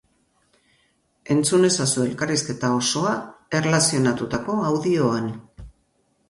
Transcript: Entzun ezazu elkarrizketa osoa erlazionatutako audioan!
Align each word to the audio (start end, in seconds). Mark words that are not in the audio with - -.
Entzun 1.35 1.67
ezazu 1.69 2.05
elkarrizketa 2.05 2.71
osoa 2.77 3.11
erlazionatutako 3.59 4.57
audioan! 4.73 5.29